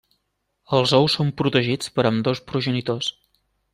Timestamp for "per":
1.99-2.07